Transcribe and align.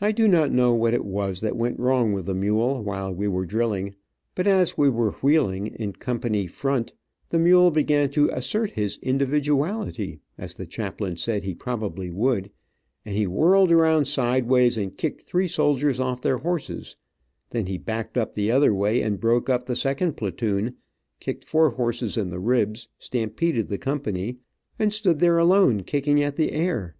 I 0.00 0.10
do 0.12 0.26
not 0.26 0.52
know 0.52 0.72
what 0.72 0.94
it 0.94 1.04
was 1.04 1.42
that 1.42 1.54
went 1.54 1.78
wrong 1.78 2.14
with 2.14 2.24
the 2.24 2.34
mule 2.34 2.82
while 2.82 3.12
we 3.14 3.28
were 3.28 3.44
drilling, 3.44 3.94
but 4.34 4.46
as 4.46 4.78
we 4.78 4.88
were 4.88 5.10
wheeling 5.20 5.66
in 5.66 5.92
company 5.92 6.46
front, 6.46 6.94
the 7.28 7.38
mule 7.38 7.70
began 7.70 8.08
to 8.12 8.30
"assert 8.32 8.70
his 8.70 8.96
individuality," 9.02 10.18
as 10.38 10.54
the 10.54 10.64
chaplain 10.64 11.18
said 11.18 11.42
he 11.42 11.54
probably 11.54 12.10
would, 12.10 12.52
and 13.04 13.18
he 13.18 13.26
whirled 13.26 13.70
around 13.70 14.06
sideways 14.06 14.78
and 14.78 14.96
kicked 14.96 15.20
three 15.20 15.46
soldiers 15.46 16.00
off 16.00 16.22
their 16.22 16.38
horses; 16.38 16.96
then 17.50 17.66
he 17.66 17.76
backed 17.76 18.16
up 18.16 18.32
the 18.32 18.50
other 18.50 18.72
way 18.72 19.02
and 19.02 19.20
broke 19.20 19.50
up 19.50 19.66
the 19.66 19.76
second 19.76 20.16
platoon, 20.16 20.76
kicked 21.20 21.44
four 21.44 21.72
horses 21.72 22.16
in 22.16 22.30
the 22.30 22.40
ribs, 22.40 22.88
stampeded 22.98 23.68
the 23.68 23.76
company, 23.76 24.38
and 24.78 24.94
stood 24.94 25.18
there 25.18 25.36
alone 25.36 25.82
kicking 25.82 26.22
at 26.22 26.36
the 26.36 26.52
air. 26.52 26.96